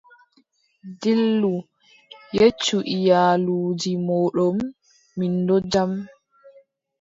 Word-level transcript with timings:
Dillu, 1.01 1.53
yeccu 2.37 2.77
iyaluuji 2.95 3.91
mooɗon, 4.07 4.57
min 5.17 5.33
ɗon 5.47 5.61
jam. 5.71 5.91